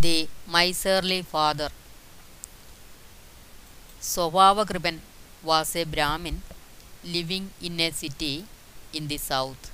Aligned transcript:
The 0.00 0.28
miserly 0.46 1.22
father. 1.22 1.70
Swabhavakripan 4.00 4.98
was 5.42 5.76
a 5.76 5.84
Brahmin 5.84 6.42
living 7.04 7.50
in 7.60 7.78
a 7.80 7.92
city 7.92 8.44
in 8.92 9.06
the 9.06 9.18
south. 9.18 9.70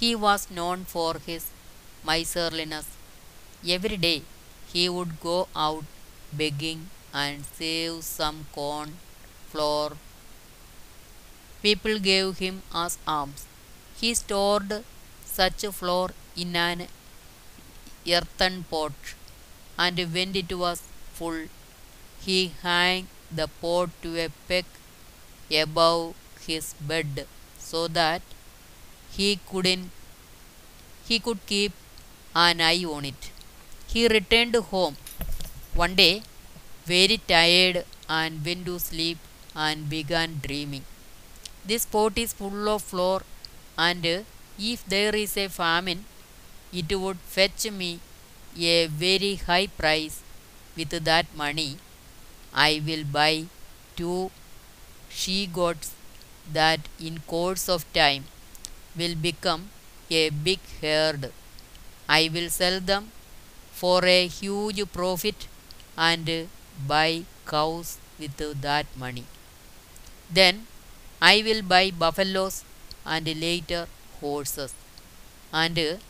He 0.00 0.14
was 0.14 0.50
known 0.50 0.84
for 0.84 1.18
his 1.26 1.46
miserliness. 2.04 2.86
Every 3.68 3.96
day 3.96 4.22
he 4.72 4.88
would 4.88 5.20
go 5.20 5.48
out 5.56 5.84
begging 6.32 6.90
and 7.12 7.44
save 7.44 8.04
some 8.04 8.46
corn, 8.52 8.98
flour. 9.50 9.96
People 11.62 12.00
gave 12.00 12.38
him 12.38 12.62
as 12.74 12.98
alms. 13.06 13.46
He 14.00 14.12
stored 14.14 14.82
such 15.24 15.64
flour 15.66 16.10
in 16.36 16.56
an 16.56 16.88
earthen 18.06 18.64
pot, 18.64 18.92
and 19.78 19.98
when 20.14 20.34
it 20.36 20.52
was 20.52 20.82
full, 21.14 21.40
he 22.26 22.52
hung 22.62 23.08
the 23.30 23.48
pot 23.62 23.90
to 24.02 24.10
a 24.24 24.28
peg 24.48 24.64
above 25.62 26.14
his 26.46 26.74
bed 26.90 27.26
so 27.58 27.88
that 27.88 28.22
he 29.16 29.38
couldn't 29.50 29.90
he 31.08 31.18
could 31.18 31.40
keep 31.46 31.72
an 32.34 32.60
eye 32.60 32.84
on 32.84 33.04
it. 33.04 33.30
He 33.92 34.06
returned 34.08 34.54
home 34.72 34.96
one 35.74 35.94
day 35.94 36.22
very 36.86 37.18
tired 37.32 37.84
and 38.08 38.44
went 38.44 38.66
to 38.66 38.78
sleep 38.78 39.18
and 39.54 39.88
began 39.88 40.40
dreaming. 40.46 40.84
This 41.64 41.84
pot 41.86 42.18
is 42.18 42.32
full 42.32 42.68
of 42.68 42.82
flour, 42.82 43.22
and 43.76 44.04
if 44.58 44.84
there 44.86 45.14
is 45.14 45.36
a 45.36 45.48
famine, 45.48 46.04
it 46.72 46.92
would 47.02 47.18
fetch 47.36 47.70
me 47.70 48.00
a 48.56 48.86
very 48.86 49.36
high 49.36 49.66
price. 49.66 50.22
With 50.76 50.90
that 51.04 51.26
money, 51.36 51.78
I 52.54 52.82
will 52.86 53.04
buy 53.04 53.46
two 53.96 54.30
she 55.10 55.46
goats 55.46 55.92
that 56.52 56.80
in 57.00 57.20
course 57.20 57.68
of 57.68 57.84
time 57.92 58.24
will 58.96 59.14
become 59.14 59.70
a 60.10 60.30
big 60.30 60.60
herd. 60.82 61.32
I 62.08 62.30
will 62.32 62.50
sell 62.50 62.80
them 62.80 63.12
for 63.72 64.04
a 64.04 64.26
huge 64.28 64.82
profit 64.92 65.48
and 65.96 66.48
buy 66.86 67.24
cows 67.46 67.98
with 68.18 68.36
that 68.62 68.86
money. 68.96 69.24
Then 70.30 70.66
I 71.20 71.42
will 71.42 71.62
buy 71.62 71.90
buffaloes 71.90 72.64
and 73.04 73.26
later 73.40 73.88
horses. 74.20 74.74
And 75.52 76.00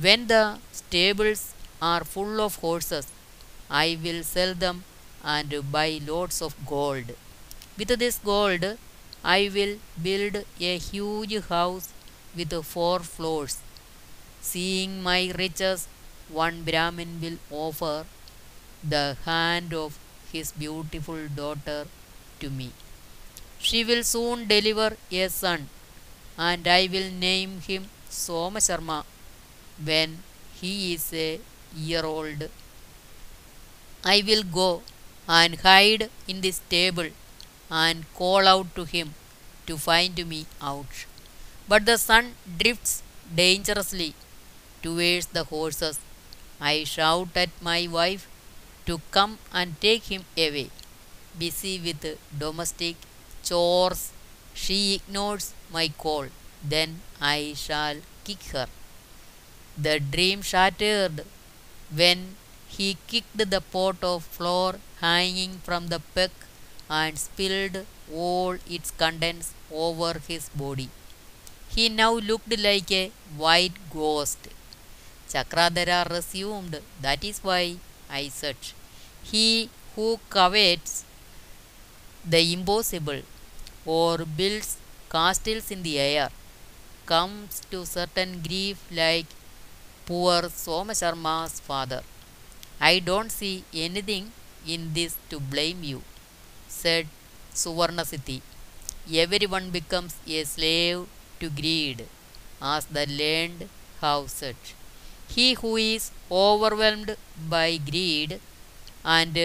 when 0.00 0.26
the 0.28 0.60
stables 0.72 1.53
are 1.90 2.04
full 2.14 2.40
of 2.46 2.56
horses, 2.64 3.06
I 3.70 3.98
will 4.04 4.22
sell 4.22 4.54
them 4.54 4.84
and 5.22 5.54
buy 5.72 6.00
lots 6.06 6.40
of 6.46 6.54
gold. 6.66 7.08
With 7.78 7.92
this 8.02 8.18
gold, 8.30 8.64
I 9.24 9.50
will 9.54 9.74
build 10.06 10.36
a 10.60 10.78
huge 10.78 11.34
house 11.48 11.88
with 12.36 12.52
four 12.72 13.00
floors. 13.00 13.58
Seeing 14.40 15.02
my 15.02 15.20
riches, 15.38 15.86
one 16.28 16.62
Brahmin 16.68 17.20
will 17.22 17.38
offer 17.64 18.06
the 18.94 19.16
hand 19.24 19.72
of 19.74 19.98
his 20.32 20.52
beautiful 20.52 21.28
daughter 21.40 21.80
to 22.40 22.50
me. 22.50 22.70
She 23.58 23.84
will 23.84 24.04
soon 24.04 24.46
deliver 24.46 24.96
a 25.10 25.28
son, 25.28 25.68
and 26.36 26.66
I 26.68 26.88
will 26.92 27.10
name 27.10 27.60
him 27.68 27.88
Soma 28.10 28.60
Sharma 28.60 29.04
when 29.90 30.18
he 30.60 30.94
is 30.94 31.12
a 31.12 31.40
year 31.74 32.04
old. 32.04 32.48
I 34.04 34.22
will 34.26 34.44
go 34.44 34.82
and 35.26 35.56
hide 35.60 36.08
in 36.28 36.40
the 36.42 36.52
stable 36.52 37.08
and 37.70 38.04
call 38.14 38.46
out 38.46 38.74
to 38.76 38.84
him 38.84 39.14
to 39.66 39.76
find 39.78 40.16
me 40.28 40.46
out. 40.60 40.86
But 41.68 41.86
the 41.86 41.98
sun 41.98 42.34
drifts 42.58 43.02
dangerously 43.34 44.14
towards 44.82 45.26
the 45.26 45.44
horses. 45.44 45.98
I 46.60 46.84
shout 46.84 47.36
at 47.36 47.50
my 47.60 47.86
wife 47.88 48.28
to 48.86 49.00
come 49.10 49.38
and 49.52 49.80
take 49.80 50.04
him 50.04 50.24
away. 50.36 50.70
Busy 51.38 51.80
with 51.80 52.18
domestic 52.38 52.96
chores, 53.44 54.12
she 54.54 54.94
ignores 54.96 55.54
my 55.72 55.88
call. 55.88 56.26
Then 56.62 57.00
I 57.20 57.54
shall 57.56 57.96
kick 58.24 58.42
her. 58.52 58.68
The 59.76 60.00
dream 60.00 60.42
shattered 60.42 61.24
when 62.00 62.36
he 62.76 62.88
kicked 63.06 63.38
the 63.54 63.60
pot 63.74 64.02
of 64.02 64.24
flour 64.36 64.74
hanging 65.00 65.54
from 65.66 65.88
the 65.92 66.00
peg 66.14 66.30
and 66.90 67.18
spilled 67.18 67.76
all 68.12 68.56
its 68.76 68.90
contents 69.02 69.52
over 69.70 70.12
his 70.28 70.48
body. 70.50 70.88
He 71.74 71.88
now 71.88 72.12
looked 72.14 72.58
like 72.58 72.90
a 72.92 73.12
white 73.36 73.78
ghost. 73.92 74.38
Chakradhara 75.28 76.08
resumed, 76.10 76.80
That 77.00 77.24
is 77.24 77.40
why 77.40 77.76
I 78.10 78.28
said, 78.28 78.56
He 79.22 79.70
who 79.94 80.20
covets 80.30 81.04
the 82.24 82.40
impossible 82.52 83.22
or 83.86 84.18
builds 84.38 84.76
castles 85.10 85.70
in 85.70 85.82
the 85.82 85.98
air 85.98 86.30
comes 87.06 87.60
to 87.70 87.84
certain 87.86 88.40
grief 88.46 88.78
like 88.90 89.26
poor 90.06 90.48
Soma 90.50 90.94
Sharma's 90.94 91.60
father. 91.60 92.02
I 92.80 92.98
don't 92.98 93.32
see 93.32 93.64
anything 93.72 94.32
in 94.66 94.92
this 94.94 95.16
to 95.30 95.40
blame 95.40 95.82
you, 95.84 96.02
said 96.68 97.06
Suvarnasiddhi. 97.54 98.40
Everyone 99.24 99.70
becomes 99.70 100.16
a 100.26 100.44
slave 100.44 101.06
to 101.40 101.50
greed, 101.50 102.06
as 102.60 102.86
the 102.86 103.06
learned 103.06 103.68
have 104.00 104.30
said. 104.30 104.56
He 105.28 105.54
who 105.54 105.76
is 105.76 106.10
overwhelmed 106.30 107.16
by 107.48 107.78
greed 107.78 108.40
and 109.04 109.38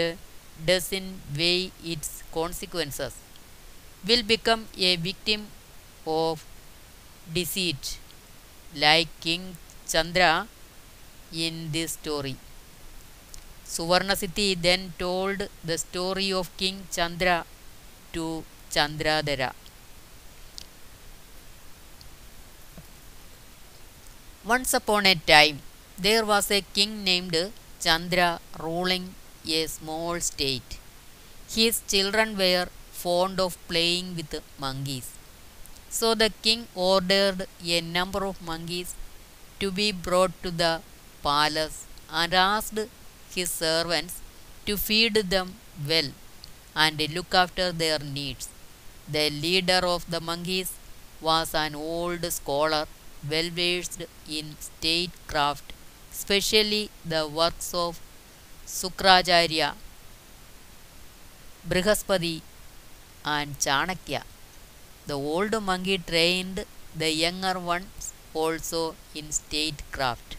doesn't 0.65 1.21
weigh 1.37 1.71
its 1.83 2.23
consequences 2.33 3.13
will 4.07 4.23
become 4.23 4.67
a 4.77 4.95
victim 4.97 5.47
of 6.05 6.45
deceit, 7.33 7.97
like 8.75 9.07
King 9.21 9.57
Chandra 9.91 10.47
in 11.45 11.71
this 11.75 11.93
story. 11.99 12.35
Suvarnasiddhi 13.73 14.49
then 14.67 14.93
told 14.97 15.47
the 15.69 15.77
story 15.77 16.29
of 16.39 16.55
King 16.57 16.77
Chandra 16.95 17.37
to 18.13 18.43
Chandradhara. 18.73 19.51
Once 24.53 24.73
upon 24.73 25.05
a 25.05 25.15
time, 25.15 25.59
there 26.05 26.25
was 26.25 26.49
a 26.49 26.61
king 26.77 27.03
named 27.03 27.37
Chandra 27.83 28.29
ruling 28.57 29.13
a 29.47 29.67
small 29.67 30.19
state. 30.19 30.79
His 31.55 31.81
children 31.87 32.37
were 32.37 32.67
fond 32.91 33.39
of 33.39 33.57
playing 33.67 34.15
with 34.15 34.33
monkeys. 34.65 35.09
So 35.89 36.15
the 36.15 36.31
king 36.45 36.67
ordered 36.75 37.47
a 37.75 37.81
number 37.81 38.25
of 38.25 38.41
monkeys 38.41 38.93
to 39.59 39.71
be 39.71 39.91
brought 39.91 40.33
to 40.43 40.51
the 40.51 40.81
palace 41.23 41.85
and 42.09 42.33
asked 42.33 42.79
his 43.35 43.49
servants 43.51 44.15
to 44.65 44.75
feed 44.77 45.15
them 45.33 45.55
well 45.89 46.09
and 46.75 46.99
look 47.15 47.33
after 47.33 47.71
their 47.71 47.99
needs. 47.99 48.49
The 49.07 49.29
leader 49.29 49.81
of 49.95 50.09
the 50.09 50.21
monkeys 50.21 50.71
was 51.21 51.53
an 51.53 51.75
old 51.75 52.23
scholar 52.31 52.85
well 53.29 53.49
versed 53.49 54.03
in 54.29 54.55
statecraft, 54.59 55.73
especially 56.11 56.89
the 57.05 57.27
works 57.27 57.73
of 57.73 57.99
Sukracharya, 58.67 59.73
Brihaspati, 61.67 62.41
and 63.25 63.57
Chanakya. 63.59 64.23
The 65.07 65.13
old 65.13 65.61
monkey 65.63 65.97
trained 65.97 66.65
the 66.95 67.11
younger 67.11 67.59
ones 67.59 68.13
also 68.33 68.95
in 69.15 69.31
statecraft. 69.31 70.37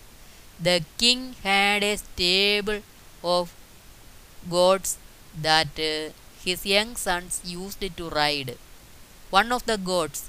The 0.60 0.84
king 0.98 1.34
had 1.42 1.82
a 1.82 1.96
stable 1.98 2.82
of 3.24 3.52
goats 4.50 4.98
that 5.46 5.78
uh, 5.78 6.12
his 6.44 6.66
young 6.66 6.96
sons 6.96 7.40
used 7.44 7.82
to 7.96 8.08
ride. 8.10 8.58
One 9.30 9.52
of 9.52 9.66
the 9.66 9.78
goats 9.78 10.28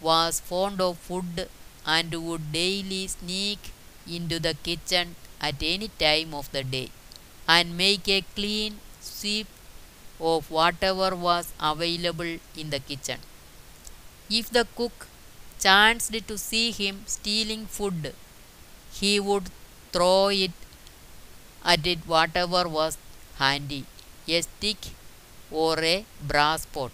was 0.00 0.40
fond 0.40 0.80
of 0.80 0.98
food 0.98 1.48
and 1.86 2.14
would 2.26 2.52
daily 2.52 3.06
sneak 3.08 3.72
into 4.06 4.38
the 4.40 4.54
kitchen 4.54 5.16
at 5.40 5.62
any 5.62 5.88
time 5.88 6.34
of 6.34 6.50
the 6.52 6.64
day 6.64 6.90
and 7.48 7.76
make 7.76 8.08
a 8.08 8.22
clean 8.36 8.80
sweep 9.00 9.48
of 10.20 10.50
whatever 10.50 11.14
was 11.16 11.52
available 11.60 12.38
in 12.56 12.70
the 12.70 12.80
kitchen. 12.80 13.20
If 14.30 14.50
the 14.50 14.64
cook 14.76 15.08
chanced 15.58 16.16
to 16.28 16.36
see 16.38 16.70
him 16.70 17.02
stealing 17.06 17.66
food, 17.66 18.14
he 19.00 19.18
would 19.20 19.46
throw 19.92 20.28
it 20.28 20.52
at 21.64 21.86
it 21.92 22.00
whatever 22.12 22.62
was 22.78 22.96
handy 23.42 23.84
a 24.36 24.40
stick 24.42 24.80
or 25.50 25.78
a 25.94 26.04
brass 26.30 26.66
pot. 26.66 26.92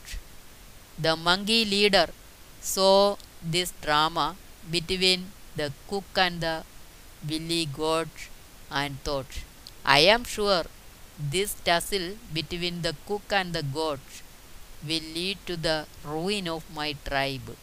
The 0.99 1.17
monkey 1.17 1.65
leader 1.65 2.09
saw 2.61 3.17
this 3.43 3.73
drama 3.83 4.37
between 4.71 5.33
the 5.57 5.73
cook 5.89 6.05
and 6.17 6.41
the 6.41 6.57
willy 7.29 7.67
goat 7.67 8.15
and 8.71 9.01
thought, 9.03 9.33
I 9.85 10.01
am 10.15 10.25
sure 10.25 10.65
this 11.19 11.55
tussle 11.65 12.17
between 12.33 12.83
the 12.83 12.95
cook 13.07 13.27
and 13.31 13.53
the 13.53 13.63
goat 13.63 14.01
will 14.87 15.07
lead 15.19 15.39
to 15.47 15.57
the 15.57 15.87
ruin 16.05 16.49
of 16.49 16.65
my 16.75 16.95
tribe. 17.05 17.57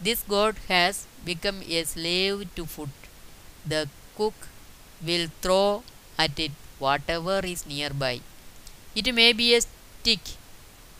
This 0.00 0.22
goat 0.28 0.56
has 0.68 1.06
become 1.24 1.62
a 1.68 1.84
slave 1.84 2.54
to 2.56 2.66
food. 2.66 2.90
The 3.66 3.88
cook 4.16 4.48
will 5.04 5.28
throw 5.42 5.82
at 6.18 6.38
it 6.38 6.52
whatever 6.78 7.40
is 7.44 7.66
nearby. 7.66 8.20
It 8.94 9.12
may 9.14 9.32
be 9.32 9.54
a 9.54 9.60
stick, 9.62 10.20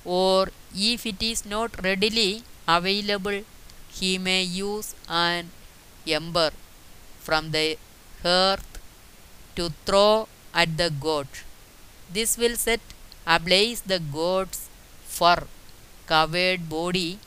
or 0.04 0.48
if 0.74 1.06
it 1.06 1.22
is 1.22 1.44
not 1.44 1.82
readily 1.84 2.42
available, 2.66 3.44
he 3.88 4.18
may 4.18 4.42
use 4.42 4.94
an 5.08 5.50
ember 6.06 6.50
from 7.20 7.50
the 7.52 7.78
hearth 8.22 8.78
to 9.56 9.70
throw 9.86 10.28
at 10.52 10.76
the 10.76 10.90
goat. 10.90 11.44
This 12.10 12.36
will 12.36 12.56
set 12.56 12.80
ablaze 13.26 13.82
the 13.82 13.98
goat's 13.98 14.68
fur 15.06 15.44
covered 16.06 16.68
body, 16.68 17.18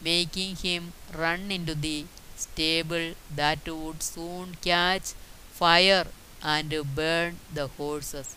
making 0.00 0.56
him 0.56 0.92
run 1.14 1.50
into 1.50 1.74
the 1.74 2.06
stable 2.36 3.14
that 3.34 3.66
would 3.68 4.02
soon 4.02 4.56
catch 4.62 5.12
fire 5.50 6.06
and 6.42 6.74
burn 6.94 7.38
the 7.52 7.66
horses. 7.66 8.36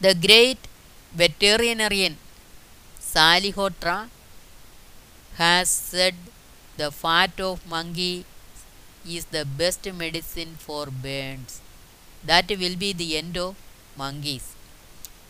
The 0.00 0.14
great 0.14 0.58
veterinarian 1.12 2.16
Salihotra 3.00 4.08
has 5.36 5.68
said 5.68 6.14
the 6.76 6.90
fat 6.90 7.38
of 7.40 7.66
monkey 7.66 8.24
is 9.06 9.26
the 9.26 9.44
best 9.44 9.86
medicine 9.92 10.56
for 10.58 10.86
burns. 10.86 11.60
That 12.24 12.48
will 12.50 12.76
be 12.76 12.92
the 12.92 13.16
end 13.16 13.36
of 13.36 13.56
monkeys. 13.96 14.54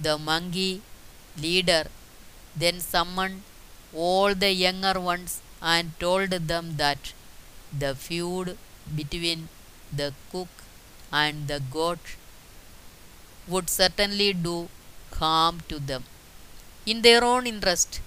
The 0.01 0.19
monkey 0.19 0.83
leader 1.37 1.85
then 2.57 2.81
summoned 2.81 3.43
all 3.97 4.35
the 4.35 4.53
younger 4.53 4.99
ones 5.01 5.41
and 5.63 5.99
told 5.99 6.31
them 6.53 6.77
that 6.77 7.13
the 7.83 7.95
feud 7.95 8.57
between 8.95 9.49
the 10.01 10.13
cook 10.33 10.49
and 11.13 11.49
the 11.49 11.61
goat 11.79 12.17
would 13.49 13.69
certainly 13.71 14.33
do 14.33 14.69
harm 15.15 15.63
to 15.69 15.79
them. 15.79 16.05
In 16.87 17.03
their 17.03 17.25
own 17.25 17.47
interest, 17.47 18.01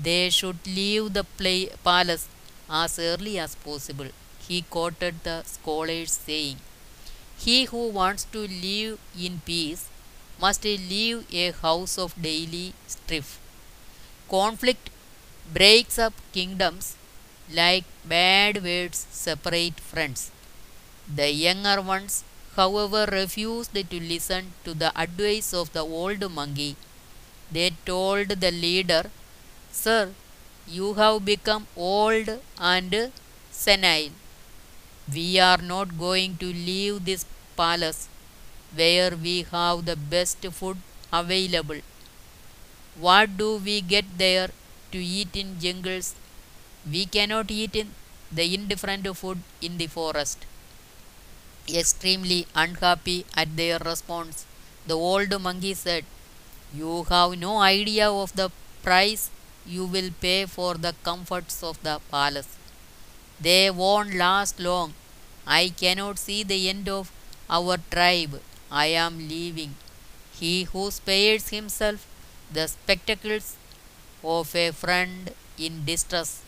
they 0.00 0.30
should 0.30 0.58
leave 0.66 1.12
the 1.14 1.24
play 1.24 1.70
palace 1.84 2.28
as 2.70 2.98
early 2.98 3.38
as 3.38 3.54
possible. 3.56 4.08
He 4.46 4.62
quoted 4.62 5.22
the 5.24 5.42
scholars 5.44 6.12
saying, 6.12 6.58
He 7.38 7.64
who 7.64 7.88
wants 7.88 8.24
to 8.32 8.46
live 8.46 8.98
in 9.18 9.40
peace 9.44 9.88
must 10.40 10.64
leave 10.64 11.26
a 11.32 11.50
house 11.52 11.98
of 11.98 12.20
daily 12.20 12.74
strife. 12.86 13.38
Conflict 14.28 14.90
breaks 15.52 15.98
up 15.98 16.14
kingdoms 16.32 16.96
like 17.52 17.84
bad 18.04 18.62
words 18.62 19.06
separate 19.10 19.80
friends. 19.80 20.30
The 21.08 21.30
younger 21.32 21.80
ones, 21.82 22.24
however, 22.56 23.06
refused 23.10 23.74
to 23.74 24.00
listen 24.00 24.52
to 24.64 24.74
the 24.74 24.92
advice 25.00 25.52
of 25.54 25.72
the 25.72 25.80
old 25.84 26.30
monkey. 26.30 26.76
They 27.50 27.70
told 27.86 28.28
the 28.28 28.50
leader, 28.52 29.10
Sir, 29.72 30.14
you 30.66 30.94
have 30.94 31.24
become 31.24 31.66
old 31.76 32.28
and 32.58 33.12
senile. 33.50 34.10
We 35.10 35.38
are 35.38 35.56
not 35.56 35.98
going 35.98 36.36
to 36.36 36.46
leave 36.52 37.06
this 37.06 37.24
palace 37.56 38.08
where 38.74 39.16
we 39.16 39.42
have 39.50 39.84
the 39.86 39.96
best 39.96 40.46
food 40.52 40.78
available. 41.12 41.80
What 42.96 43.36
do 43.36 43.58
we 43.58 43.80
get 43.80 44.18
there 44.18 44.50
to 44.92 44.98
eat 44.98 45.36
in 45.36 45.58
jungles? 45.60 46.14
We 46.90 47.06
cannot 47.06 47.50
eat 47.50 47.76
in 47.76 47.92
the 48.32 48.54
indifferent 48.54 49.06
food 49.16 49.40
in 49.60 49.78
the 49.78 49.86
forest. 49.88 50.46
Extremely 51.68 52.46
unhappy 52.54 53.26
at 53.34 53.56
their 53.56 53.78
response, 53.78 54.46
the 54.86 54.94
old 54.94 55.38
monkey 55.40 55.74
said, 55.74 56.04
You 56.74 57.04
have 57.04 57.38
no 57.38 57.58
idea 57.58 58.10
of 58.10 58.34
the 58.36 58.50
price 58.82 59.30
you 59.66 59.84
will 59.86 60.10
pay 60.20 60.46
for 60.46 60.74
the 60.74 60.94
comforts 61.04 61.62
of 61.62 61.82
the 61.82 62.00
palace. 62.10 62.56
They 63.40 63.70
won't 63.70 64.14
last 64.14 64.60
long. 64.60 64.94
I 65.46 65.70
cannot 65.70 66.18
see 66.18 66.42
the 66.44 66.68
end 66.68 66.88
of 66.88 67.12
our 67.50 67.78
tribe. 67.90 68.40
I 68.70 68.86
am 68.86 69.28
leaving. 69.28 69.76
He 70.38 70.64
who 70.64 70.90
spares 70.90 71.48
himself 71.50 72.06
the 72.52 72.68
spectacles 72.68 73.56
of 74.34 74.54
a 74.54 74.70
friend 74.72 75.32
in 75.66 75.84
distress, 75.84 76.42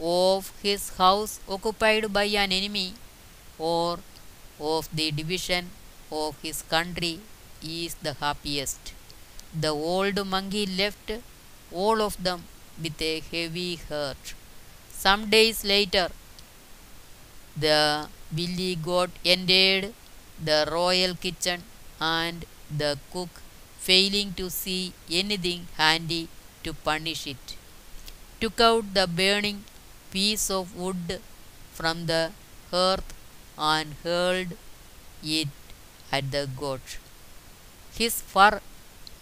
of 0.00 0.52
his 0.62 0.82
house 0.98 1.40
occupied 1.48 2.12
by 2.12 2.24
an 2.24 2.52
enemy, 2.52 2.94
or 3.58 3.98
of 4.60 4.88
the 5.00 5.10
division 5.12 5.70
of 6.10 6.40
his 6.42 6.62
country 6.62 7.20
is 7.62 7.94
the 8.06 8.14
happiest. 8.14 8.92
The 9.64 9.68
old 9.68 10.26
monkey 10.26 10.66
left 10.66 11.12
all 11.72 12.02
of 12.02 12.22
them 12.22 12.44
with 12.82 13.00
a 13.00 13.20
heavy 13.20 13.76
heart. 13.76 14.34
Some 14.90 15.30
days 15.30 15.64
later, 15.64 16.10
the 17.56 18.08
billy 18.34 18.74
goat 18.76 19.10
entered 19.24 19.92
the 20.48 20.68
royal 20.70 21.14
kitchen 21.14 21.62
and 22.00 22.44
the 22.82 22.98
cook, 23.12 23.40
failing 23.78 24.32
to 24.34 24.50
see 24.50 24.92
anything 25.10 25.66
handy 25.76 26.28
to 26.64 26.72
punish 26.74 27.26
it, 27.26 27.56
took 28.40 28.60
out 28.60 28.94
the 28.94 29.06
burning 29.06 29.64
piece 30.10 30.50
of 30.50 30.74
wood 30.76 31.20
from 31.72 32.06
the 32.06 32.32
hearth 32.70 33.14
and 33.58 33.94
hurled 34.04 34.52
it 35.22 35.48
at 36.12 36.30
the 36.30 36.48
goat. 36.56 36.98
His 37.96 38.20
fur 38.20 38.60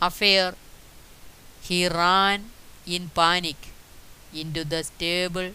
affair, 0.01 0.55
he 1.63 1.89
ran 1.89 2.51
in 2.87 3.11
panic 3.11 3.57
into 4.35 4.65
the 4.65 4.83
stable 4.85 5.53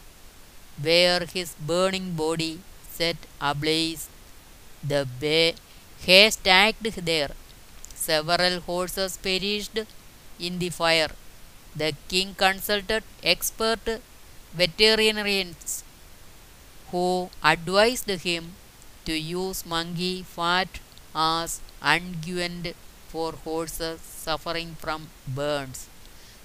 where 0.82 1.26
his 1.26 1.56
burning 1.72 2.14
body 2.14 2.60
set 2.98 3.18
ablaze 3.42 4.08
the 4.92 5.08
bay 5.20 5.56
hay 6.06 6.30
stacked 6.30 7.06
there. 7.06 7.32
Several 7.96 8.60
horses 8.62 9.18
perished 9.18 9.80
in 10.40 10.60
the 10.60 10.70
fire. 10.70 11.12
The 11.80 11.94
king 12.08 12.34
consulted 12.36 13.04
expert 13.24 14.02
veterinarians 14.54 15.84
who 16.92 17.30
advised 17.44 18.10
him 18.10 18.54
to 19.06 19.14
use 19.14 19.66
monkey 19.66 20.24
fat 20.24 20.80
as 21.16 21.60
unguent 21.82 22.74
for 23.10 23.34
horses 23.44 24.00
suffering 24.02 24.76
from 24.80 25.10
burns. 25.28 25.88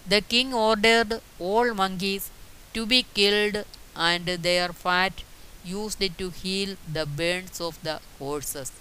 The 0.07 0.21
king 0.21 0.53
ordered 0.53 1.21
all 1.39 1.73
monkeys 1.75 2.31
to 2.75 2.85
be 2.87 3.05
killed 3.15 3.65
and 3.97 4.27
their 4.27 4.69
fat 4.85 5.23
used 5.65 6.03
to 6.19 6.31
heal 6.31 6.77
the 6.93 7.07
burns 7.07 7.61
of 7.61 7.83
the 7.83 8.01
horses. 8.19 8.73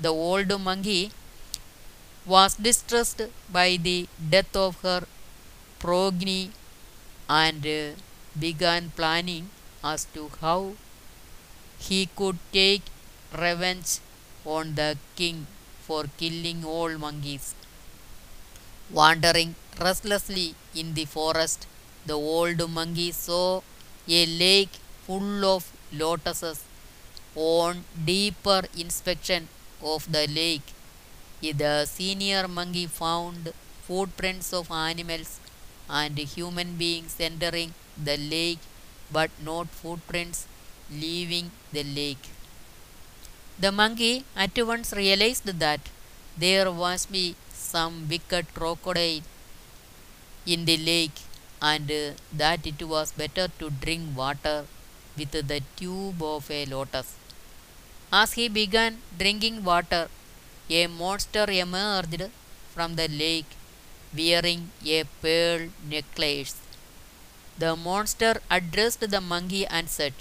The 0.00 0.12
old 0.12 0.60
monkey 0.60 1.12
was 2.26 2.56
distressed 2.56 3.22
by 3.52 3.76
the 3.76 4.08
death 4.30 4.56
of 4.56 4.80
her 4.80 5.06
progeny 5.84 6.50
and 7.28 7.66
began 8.44 8.90
planning 8.98 9.50
as 9.92 10.06
to 10.14 10.22
how 10.40 10.60
he 11.86 12.00
could 12.18 12.38
take 12.52 12.84
revenge 13.44 13.92
on 14.56 14.74
the 14.80 14.90
king 15.16 15.46
for 15.86 16.04
killing 16.22 16.64
all 16.64 16.92
monkeys. 17.06 17.54
Wandering 18.90 19.54
restlessly 19.80 20.54
in 20.74 20.94
the 20.94 21.04
forest, 21.04 21.66
the 22.06 22.14
old 22.14 22.70
monkey 22.70 23.10
saw 23.12 23.60
a 24.08 24.26
lake 24.26 24.76
full 25.06 25.44
of 25.44 25.70
lotuses. 25.92 26.64
On 27.34 27.84
deeper 28.04 28.62
inspection 28.78 29.48
of 29.82 30.10
the 30.10 30.26
lake, 30.28 30.68
the 31.42 31.84
senior 31.84 32.46
monkey 32.48 32.86
found 32.86 33.52
footprints 33.86 34.52
of 34.52 34.70
animals 34.70 35.40
and 35.88 36.18
human 36.18 36.76
beings 36.76 37.16
entering 37.20 37.74
the 38.02 38.16
lake, 38.16 38.58
but 39.10 39.30
not 39.42 39.68
footprints 39.68 40.46
leaving 40.90 41.50
the 41.72 41.84
lake. 41.84 42.30
The 43.58 43.70
monkey 43.70 44.24
at 44.36 44.58
once 44.58 44.92
realized 44.92 45.46
that 45.46 45.80
there 46.36 46.70
must 46.70 47.12
be 47.12 47.36
some 47.52 48.08
wicked 48.08 48.52
crocodile 48.54 49.22
in 50.46 50.64
the 50.64 50.76
lake 50.76 51.20
and 51.62 51.90
that 52.32 52.66
it 52.66 52.82
was 52.82 53.12
better 53.12 53.48
to 53.58 53.70
drink 53.70 54.16
water 54.16 54.66
with 55.16 55.30
the 55.30 55.62
tube 55.76 56.22
of 56.22 56.50
a 56.50 56.66
lotus. 56.66 57.14
As 58.12 58.32
he 58.34 58.48
began 58.48 58.98
drinking 59.18 59.64
water, 59.64 60.08
a 60.68 60.86
monster 60.86 61.46
emerged 61.48 62.24
from 62.74 62.96
the 62.96 63.08
lake 63.08 63.46
wearing 64.16 64.70
a 64.86 65.04
pearl 65.22 65.68
necklace. 65.88 66.56
The 67.58 67.74
monster 67.74 68.40
addressed 68.50 69.00
the 69.10 69.20
monkey 69.20 69.66
and 69.66 69.88
said, 69.90 70.14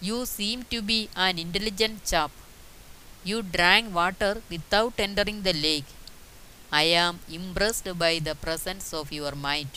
You 0.00 0.26
seem 0.26 0.64
to 0.70 0.82
be 0.82 1.08
an 1.16 1.38
intelligent 1.38 2.04
chap. 2.06 2.30
You 3.24 3.42
drank 3.42 3.94
water 3.94 4.42
without 4.50 4.94
entering 4.98 5.42
the 5.42 5.52
lake. 5.54 5.86
I 6.72 6.84
am 6.84 7.20
impressed 7.30 7.98
by 7.98 8.18
the 8.20 8.34
presence 8.34 8.92
of 8.94 9.12
your 9.12 9.34
mind. 9.34 9.70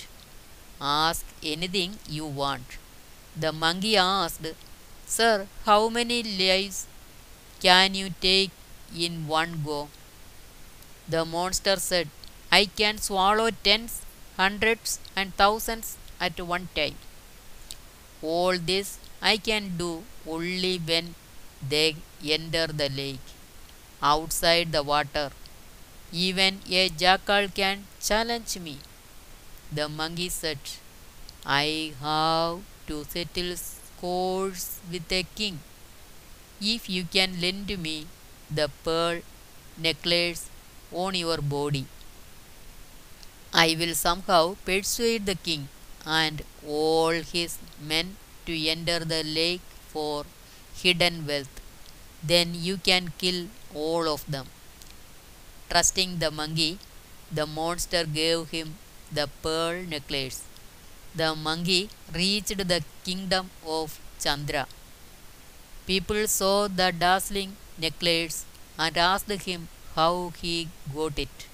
Ask 0.81 1.25
anything 1.43 1.99
you 2.07 2.25
want. 2.25 2.77
The 3.35 3.51
monkey 3.51 3.97
asked, 3.97 4.45
Sir, 5.07 5.47
how 5.65 5.89
many 5.89 6.23
lives 6.23 6.87
can 7.61 7.95
you 7.95 8.13
take 8.21 8.51
in 8.95 9.27
one 9.27 9.63
go? 9.65 9.89
The 11.07 11.23
monster 11.23 11.77
said, 11.77 12.09
I 12.55 12.65
can 12.79 12.97
swallow 12.99 13.49
tens, 13.67 13.93
hundreds, 14.37 14.99
and 15.15 15.35
thousands 15.41 15.97
at 16.19 16.39
one 16.53 16.67
time. 16.75 16.97
All 18.21 18.57
this 18.57 18.97
I 19.21 19.37
can 19.37 19.77
do 19.77 20.03
only 20.27 20.77
when 20.77 21.15
they 21.67 21.95
enter 22.37 22.67
the 22.67 22.89
lake. 22.89 23.27
Outside 24.01 24.71
the 24.71 24.83
water, 24.83 25.31
even 26.11 26.59
a 26.69 26.89
jackal 26.89 27.47
can 27.61 27.85
challenge 28.01 28.59
me. 28.59 28.77
The 29.71 29.87
monkey 29.89 30.29
said, 30.29 30.59
I 31.45 31.93
have 32.01 32.61
to 32.87 33.03
settle 33.05 33.55
scores 33.57 34.79
with 34.91 35.11
a 35.11 35.23
king. 35.35 35.59
If 36.61 36.89
you 36.89 37.05
can 37.05 37.41
lend 37.41 37.77
me 37.87 38.07
the 38.51 38.69
pearl 38.83 39.21
necklace 39.77 40.49
on 40.91 41.15
your 41.15 41.37
body, 41.39 41.85
I 43.53 43.75
will 43.79 43.93
somehow 43.95 44.55
persuade 44.65 45.25
the 45.25 45.35
king 45.35 45.69
and 46.05 46.41
all 46.67 47.11
his 47.11 47.57
men 47.79 48.17
to 48.45 48.53
enter 48.67 48.99
the 49.05 49.23
lake 49.23 49.61
for 49.87 50.25
hidden 50.75 51.25
wealth. 51.27 51.61
Then 52.23 52.55
you 52.55 52.77
can 52.77 53.13
kill 53.17 53.47
all 53.73 54.07
of 54.09 54.25
them. 54.29 54.47
Trusting 55.69 56.19
the 56.19 56.31
monkey, 56.31 56.79
the 57.31 57.45
monster 57.45 58.05
gave 58.05 58.49
him 58.49 58.75
the 59.11 59.29
pearl 59.43 59.83
necklace. 59.83 60.43
The 61.15 61.35
monkey 61.35 61.89
reached 62.13 62.57
the 62.67 62.83
kingdom 63.05 63.51
of 63.65 63.99
Chandra. 64.19 64.67
People 65.85 66.27
saw 66.27 66.67
the 66.67 66.91
dazzling 66.91 67.55
necklace 67.77 68.45
and 68.77 68.97
asked 68.97 69.29
him 69.29 69.67
how 69.95 70.33
he 70.41 70.69
got 70.93 71.19
it. 71.19 71.47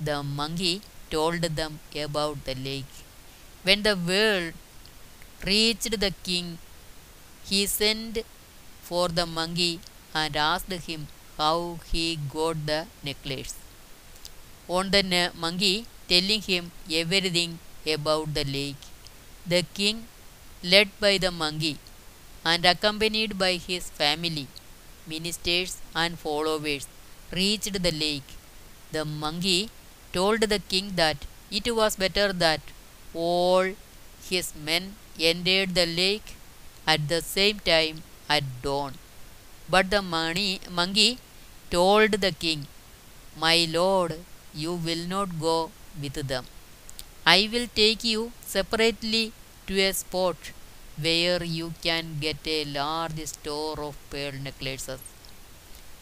The 0.00 0.22
monkey 0.22 0.80
told 1.10 1.42
them 1.42 1.80
about 1.96 2.44
the 2.44 2.54
lake. 2.54 2.94
When 3.62 3.82
the 3.82 3.96
world 3.96 4.54
reached 5.44 5.98
the 6.00 6.12
king, 6.22 6.58
he 7.48 7.66
sent 7.66 8.18
for 8.82 9.08
the 9.08 9.26
monkey 9.26 9.80
and 10.14 10.36
asked 10.36 10.72
him 10.90 11.08
how 11.38 11.78
he 11.92 12.16
got 12.16 12.66
the 12.66 12.86
necklace. 13.02 13.54
On 14.68 14.90
the 14.90 15.32
monkey 15.34 15.86
telling 16.08 16.40
him 16.42 16.70
everything 16.92 17.58
about 17.94 18.34
the 18.34 18.44
lake, 18.44 18.84
the 19.46 19.62
king, 19.74 20.06
led 20.62 20.88
by 21.00 21.18
the 21.18 21.30
monkey 21.32 21.78
and 22.44 22.64
accompanied 22.64 23.38
by 23.38 23.54
his 23.56 23.90
family, 23.90 24.46
ministers, 25.06 25.78
and 25.94 26.18
followers, 26.18 26.86
reached 27.32 27.82
the 27.82 27.92
lake. 27.92 28.30
The 28.92 29.04
monkey 29.04 29.70
told 30.12 30.40
the 30.42 30.58
king 30.58 30.96
that 30.96 31.26
it 31.50 31.74
was 31.74 31.96
better 31.96 32.32
that 32.32 32.60
all 33.14 33.74
his 34.30 34.54
men 34.54 34.96
entered 35.18 35.74
the 35.74 35.86
lake 35.86 36.34
at 36.86 37.08
the 37.08 37.20
same 37.22 37.58
time 37.60 38.02
at 38.28 38.44
dawn. 38.62 38.94
But 39.68 39.90
the 39.90 40.02
money, 40.02 40.60
monkey 40.70 41.18
told 41.70 42.12
the 42.12 42.32
king, 42.32 42.66
My 43.36 43.66
lord, 43.70 44.20
you 44.54 44.74
will 44.74 45.06
not 45.06 45.40
go 45.40 45.70
with 46.00 46.14
them. 46.28 46.46
I 47.26 47.48
will 47.52 47.68
take 47.74 48.04
you 48.04 48.32
separately 48.42 49.32
to 49.68 49.80
a 49.80 49.92
spot 49.92 50.36
where 51.00 51.42
you 51.44 51.74
can 51.82 52.18
get 52.20 52.46
a 52.46 52.64
large 52.64 53.24
store 53.26 53.80
of 53.80 53.96
pearl 54.10 54.32
necklaces. 54.32 55.00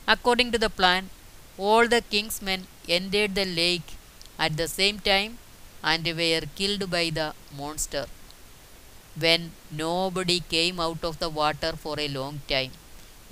According 0.09 0.53
to 0.53 0.59
the 0.59 0.71
plan, 0.71 1.11
all 1.59 1.89
the 1.89 2.03
king's 2.03 2.43
men 2.43 2.67
entered 2.89 3.35
the 3.35 3.45
lake 3.45 3.97
at 4.39 4.57
the 4.57 4.69
same 4.69 4.99
time 4.99 5.39
and 5.83 6.07
were 6.07 6.43
killed 6.55 6.91
by 6.91 7.11
the 7.11 7.35
monster. 7.57 8.07
When 9.19 9.53
nobody 9.71 10.41
came 10.41 10.79
out 10.79 11.03
of 11.03 11.19
the 11.19 11.31
water 11.31 11.73
for 11.73 11.99
a 11.99 12.09
long 12.09 12.41
time, 12.49 12.73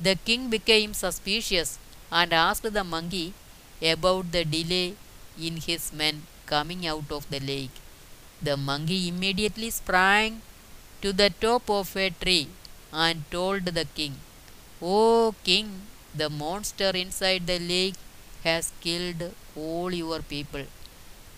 the 0.00 0.16
king 0.16 0.48
became 0.48 0.94
suspicious 0.94 1.78
and 2.10 2.32
asked 2.32 2.72
the 2.72 2.84
monkey 2.84 3.34
about 3.82 4.32
the 4.32 4.44
delay 4.44 4.94
in 5.38 5.56
his 5.58 5.92
men 5.92 6.22
coming 6.46 6.86
out 6.86 7.10
of 7.10 7.28
the 7.30 7.40
lake. 7.40 7.76
The 8.40 8.56
monkey 8.56 9.08
immediately 9.08 9.70
sprang 9.70 10.40
to 11.02 11.12
the 11.12 11.30
top 11.40 11.68
of 11.68 11.94
a 11.96 12.10
tree 12.10 12.48
and 12.92 13.30
told 13.30 13.66
the 13.66 13.84
king, 13.84 14.14
O 14.80 15.34
king, 15.44 15.82
the 16.14 16.30
monster 16.30 16.90
inside 16.90 17.46
the 17.46 17.58
lake 17.58 17.96
has 18.44 18.72
killed 18.80 19.22
all 19.56 19.92
your 19.92 20.20
people. 20.22 20.64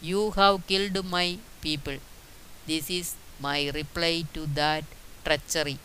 You 0.03 0.31
have 0.33 0.67
killed 0.67 1.05
my 1.05 1.39
people. 1.63 1.99
This 2.67 2.91
is 2.91 3.15
my 3.41 3.71
reply 3.71 4.25
to 4.35 4.47
that 4.61 4.85
treachery. 5.25 5.79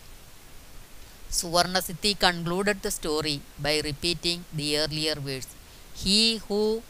Suvarnasiddhi 1.38 2.12
concluded 2.20 2.82
the 2.84 2.92
story 2.92 3.42
by 3.58 3.80
repeating 3.80 4.46
the 4.54 4.78
earlier 4.78 5.16
words. 5.28 5.48
He 5.96 6.38
who, 6.48 6.84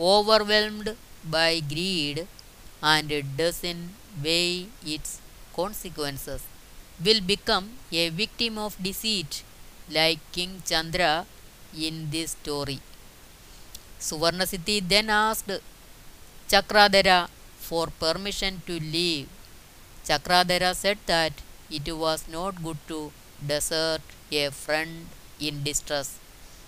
overwhelmed 0.00 0.96
by 1.24 1.60
greed 1.60 2.26
and 2.82 3.36
doesn't 3.36 3.90
weigh 4.24 4.68
its 4.86 5.20
consequences, 5.54 6.42
will 7.04 7.20
become 7.20 7.72
a 7.92 8.08
victim 8.08 8.56
of 8.58 8.82
deceit 8.82 9.42
like 9.90 10.20
King 10.32 10.62
Chandra 10.64 11.26
in 11.76 12.10
this 12.10 12.30
story. 12.32 12.80
Suvarnasiddhi 14.00 14.88
then 14.88 15.10
asked 15.10 15.50
Chakradhara 16.48 17.28
for 17.58 17.86
permission 17.88 18.62
to 18.66 18.78
leave. 18.80 19.28
Chakradhara 20.06 20.74
said 20.74 20.98
that 21.06 21.32
it 21.70 21.92
was 21.96 22.26
not 22.28 22.62
good 22.62 22.78
to 22.88 23.12
desert 23.46 24.02
a 24.32 24.50
friend 24.50 25.06
in 25.40 25.62
distress. 25.64 26.18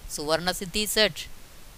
Suvarnasiddhi 0.09 0.87
said, 0.89 1.15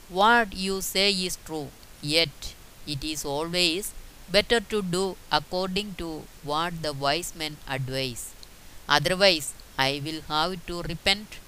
What 0.09 0.53
you 0.55 0.81
say 0.83 1.11
is 1.13 1.39
true, 1.45 1.71
yet 2.03 2.55
it 2.87 3.03
is 3.05 3.25
always 3.25 3.93
better 4.31 4.61
to 4.61 4.83
do 4.83 5.17
according 5.31 5.95
to 5.97 6.25
what 6.43 6.83
the 6.83 6.93
wise 6.93 7.35
men 7.35 7.57
advise. 7.69 8.35
Otherwise, 8.89 9.55
I 9.79 10.01
will 10.05 10.23
have 10.29 10.67
to 10.67 10.83
repent 10.83 11.39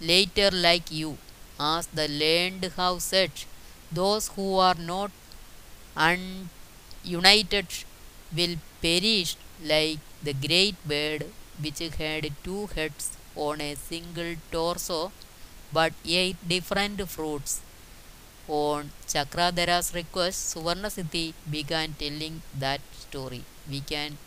later 0.00 0.50
like 0.50 0.90
you, 0.90 1.18
as 1.58 1.86
the 1.88 2.08
learned 2.08 2.64
have 2.76 3.02
said. 3.02 3.32
Those 3.92 4.28
who 4.28 4.56
are 4.58 4.74
not 4.74 5.10
united 7.04 7.66
will 8.36 8.54
perish 8.84 9.30
like 9.72 9.98
the 10.26 10.34
great 10.46 10.76
bird 10.92 11.22
which 11.64 11.80
had 12.02 12.24
two 12.46 12.62
heads 12.76 13.04
on 13.46 13.60
a 13.60 13.74
single 13.88 14.32
torso 14.54 15.00
but 15.72 15.92
ate 16.04 16.40
different 16.54 17.00
fruits. 17.16 17.60
On 18.48 18.90
Chakradhara's 19.12 19.94
request, 19.94 20.54
Suvarnasiddhi 20.54 21.34
began 21.50 21.94
telling 21.98 22.42
that 22.64 22.80
story. 23.04 23.42
We 23.70 23.80
can 23.80 24.18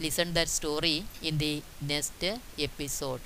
listen 0.00 0.34
that 0.34 0.48
story 0.48 1.04
in 1.22 1.38
the 1.38 1.62
next 1.80 2.24
episode. 2.58 3.22